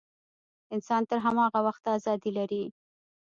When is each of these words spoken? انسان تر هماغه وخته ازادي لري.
انسان 0.75 1.01
تر 1.09 1.17
هماغه 1.25 1.59
وخته 1.67 1.89
ازادي 1.97 2.31
لري. 2.37 2.63